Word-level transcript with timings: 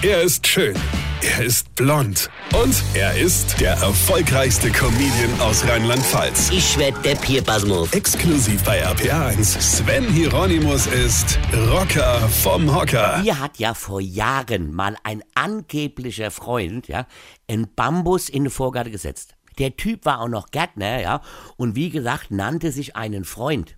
Er 0.00 0.22
ist 0.22 0.46
schön. 0.46 0.76
Er 1.22 1.44
ist 1.44 1.74
blond. 1.74 2.30
Und 2.54 2.84
er 2.94 3.18
ist 3.18 3.60
der 3.60 3.72
erfolgreichste 3.72 4.70
Comedian 4.70 5.40
aus 5.40 5.66
Rheinland-Pfalz. 5.66 6.50
Ich 6.52 6.78
werd 6.78 7.04
der 7.04 7.16
Pierpasmus. 7.16 7.92
Exklusiv 7.92 8.62
bei 8.62 8.86
RPA1. 8.86 9.60
Sven 9.60 10.04
Hieronymus 10.04 10.86
ist 10.86 11.36
Rocker 11.72 12.20
vom 12.28 12.72
Hocker. 12.72 13.22
Mir 13.24 13.40
hat 13.40 13.58
ja 13.58 13.74
vor 13.74 14.00
Jahren 14.00 14.72
mal 14.72 14.96
ein 15.02 15.24
angeblicher 15.34 16.30
Freund, 16.30 16.86
ja, 16.86 17.08
einen 17.48 17.74
Bambus 17.74 18.28
in 18.28 18.44
den 18.44 18.50
Vorgarten 18.52 18.92
gesetzt. 18.92 19.34
Der 19.58 19.76
Typ 19.76 20.04
war 20.04 20.20
auch 20.20 20.28
noch 20.28 20.52
Gärtner, 20.52 21.00
ja, 21.00 21.22
und 21.56 21.74
wie 21.74 21.90
gesagt, 21.90 22.30
nannte 22.30 22.70
sich 22.70 22.94
einen 22.94 23.24
Freund. 23.24 23.76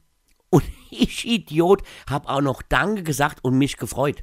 Und 0.50 0.64
ich, 0.90 1.26
Idiot, 1.26 1.82
hab 2.10 2.28
auch 2.28 2.42
noch 2.42 2.60
Danke 2.60 3.04
gesagt 3.04 3.42
und 3.42 3.56
mich 3.56 3.78
gefreut. 3.78 4.22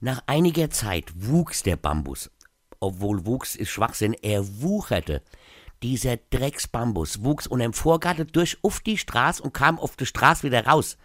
Nach 0.00 0.22
einiger 0.26 0.70
Zeit 0.70 1.06
wuchs 1.16 1.64
der 1.64 1.76
Bambus. 1.76 2.30
Obwohl 2.78 3.26
Wuchs 3.26 3.56
ist 3.56 3.70
Schwachsinn, 3.70 4.14
er 4.14 4.62
wucherte. 4.62 5.22
Dieser 5.82 6.16
Drecksbambus 6.16 7.24
wuchs 7.24 7.48
unterm 7.48 7.72
Vorgarten 7.72 8.28
durch 8.28 8.58
auf 8.62 8.78
die 8.78 8.96
Straße 8.96 9.42
und 9.42 9.52
kam 9.54 9.80
auf 9.80 9.96
die 9.96 10.06
Straße 10.06 10.44
wieder 10.44 10.66
raus. 10.66 10.98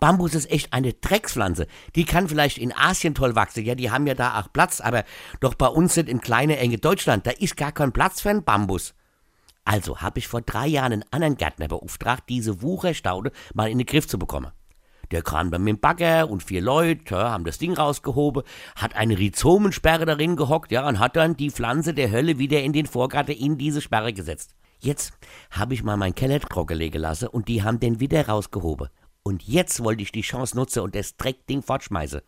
Bambus 0.00 0.34
ist 0.34 0.50
echt 0.50 0.72
eine 0.72 0.92
Dreckspflanze. 0.92 1.68
Die 1.94 2.04
kann 2.04 2.28
vielleicht 2.28 2.58
in 2.58 2.72
Asien 2.72 3.14
toll 3.14 3.36
wachsen, 3.36 3.64
ja, 3.64 3.76
die 3.76 3.92
haben 3.92 4.08
ja 4.08 4.14
da 4.14 4.40
auch 4.40 4.52
Platz, 4.52 4.80
aber 4.80 5.04
doch 5.38 5.54
bei 5.54 5.68
uns 5.68 5.94
sind 5.94 6.08
in 6.08 6.20
kleine, 6.20 6.58
enge 6.58 6.78
Deutschland, 6.78 7.26
da 7.28 7.30
ist 7.30 7.56
gar 7.56 7.70
kein 7.70 7.92
Platz 7.92 8.20
für 8.20 8.30
einen 8.30 8.44
Bambus. 8.44 8.94
Also 9.64 10.00
habe 10.00 10.18
ich 10.18 10.26
vor 10.26 10.42
drei 10.42 10.66
Jahren 10.66 10.92
einen 10.92 11.04
anderen 11.12 11.36
Gärtner 11.36 11.68
beauftragt, 11.68 12.24
diese 12.28 12.60
Wucherstaude 12.62 13.30
mal 13.54 13.70
in 13.70 13.78
den 13.78 13.86
Griff 13.86 14.08
zu 14.08 14.18
bekommen. 14.18 14.50
Der 15.10 15.22
kam 15.22 15.50
dann 15.50 15.62
mit 15.62 15.76
dem 15.76 15.80
Bagger 15.80 16.28
und 16.28 16.42
vier 16.42 16.60
Leute 16.60 17.14
ja, 17.14 17.30
haben 17.30 17.44
das 17.44 17.58
Ding 17.58 17.74
rausgehoben, 17.74 18.42
hat 18.74 18.96
eine 18.96 19.18
Rhizomensperre 19.18 20.04
darin 20.04 20.36
gehockt, 20.36 20.72
ja, 20.72 20.86
und 20.86 20.98
hat 20.98 21.16
dann 21.16 21.36
die 21.36 21.50
Pflanze 21.50 21.94
der 21.94 22.10
Hölle 22.10 22.38
wieder 22.38 22.62
in 22.62 22.72
den 22.72 22.86
Vorgarten 22.86 23.34
in 23.34 23.58
diese 23.58 23.80
Sperre 23.80 24.12
gesetzt. 24.12 24.54
Jetzt 24.78 25.12
habe 25.50 25.74
ich 25.74 25.82
mal 25.82 25.96
mein 25.96 26.14
Keller 26.14 26.40
trocken 26.40 26.90
gelassen 26.90 27.28
und 27.28 27.48
die 27.48 27.62
haben 27.62 27.80
den 27.80 28.00
wieder 28.00 28.26
rausgehoben. 28.28 28.88
Und 29.22 29.42
jetzt 29.42 29.82
wollte 29.82 30.02
ich 30.02 30.12
die 30.12 30.20
Chance 30.20 30.56
nutzen 30.56 30.82
und 30.82 30.94
das 30.94 31.16
Dreckding 31.16 31.62
fortschmeißen. 31.62 32.20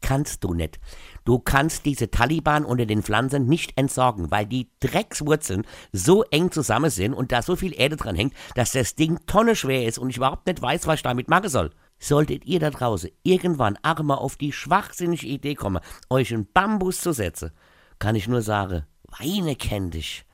Kannst 0.00 0.44
du 0.44 0.52
nicht. 0.52 0.80
Du 1.24 1.38
kannst 1.38 1.86
diese 1.86 2.10
Taliban 2.10 2.66
unter 2.66 2.84
den 2.84 3.02
Pflanzen 3.02 3.46
nicht 3.46 3.78
entsorgen, 3.78 4.30
weil 4.30 4.44
die 4.44 4.68
Dreckswurzeln 4.80 5.66
so 5.92 6.24
eng 6.24 6.50
zusammen 6.50 6.90
sind 6.90 7.14
und 7.14 7.32
da 7.32 7.40
so 7.40 7.56
viel 7.56 7.72
Erde 7.74 7.96
dran 7.96 8.14
hängt, 8.14 8.34
dass 8.54 8.72
das 8.72 8.96
Ding 8.96 9.18
tonneschwer 9.26 9.86
ist 9.86 9.98
und 9.98 10.10
ich 10.10 10.18
überhaupt 10.18 10.46
nicht 10.46 10.60
weiß, 10.60 10.86
was 10.86 10.96
ich 10.96 11.02
damit 11.02 11.28
machen 11.28 11.48
soll. 11.48 11.70
Solltet 11.98 12.44
ihr 12.44 12.60
da 12.60 12.70
draußen 12.70 13.10
irgendwann 13.22 13.78
auch 13.82 14.02
mal 14.02 14.16
auf 14.16 14.36
die 14.36 14.52
schwachsinnige 14.52 15.26
Idee 15.26 15.54
kommen, 15.54 15.80
euch 16.10 16.32
einen 16.32 16.46
Bambus 16.52 17.00
zu 17.00 17.12
setzen, 17.12 17.50
kann 17.98 18.14
ich 18.14 18.28
nur 18.28 18.42
sagen, 18.42 18.84
weine 19.18 19.56
kenn 19.56 19.90
dich. 19.90 20.24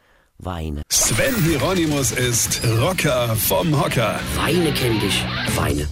Weine. 0.42 0.82
Sven 0.90 1.34
Hieronymus 1.44 2.12
ist 2.12 2.62
Rocker 2.64 3.36
vom 3.36 3.78
Hocker. 3.78 4.18
Weine 4.36 4.72
kenn 4.72 4.98
dich. 4.98 5.22
Weine. 5.54 5.86